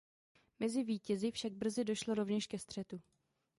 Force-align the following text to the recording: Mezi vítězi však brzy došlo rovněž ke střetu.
Mezi 0.59 0.83
vítězi 0.83 1.31
však 1.31 1.53
brzy 1.53 1.83
došlo 1.83 2.15
rovněž 2.15 2.47
ke 2.47 2.59
střetu. 2.59 3.01